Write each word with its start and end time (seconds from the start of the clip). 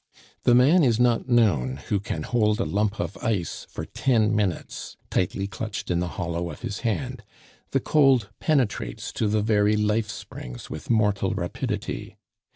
The 0.45 0.55
man 0.55 0.83
is 0.83 0.99
not 0.99 1.29
known 1.29 1.77
who 1.77 1.99
can 1.99 2.23
hold 2.23 2.59
a 2.59 2.65
lump 2.65 2.99
of 2.99 3.17
ice 3.17 3.67
for 3.69 3.85
ten 3.85 4.35
minutes 4.35 4.97
tightly 5.11 5.45
clutched 5.45 5.91
in 5.91 5.99
the 5.99 6.07
hollow 6.17 6.49
of 6.49 6.61
his 6.61 6.79
hand. 6.79 7.21
The 7.69 7.81
cold 7.81 8.31
penetrates 8.39 9.13
to 9.13 9.27
the 9.27 9.43
very 9.43 9.77
life 9.77 10.09
springs 10.09 10.71
with 10.71 10.89
mortal 10.89 11.35
rapidity. 11.35 12.17